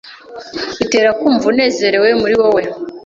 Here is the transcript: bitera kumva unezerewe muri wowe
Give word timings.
bitera 0.77 1.09
kumva 1.19 1.45
unezerewe 1.51 2.07
muri 2.21 2.33
wowe 2.41 2.61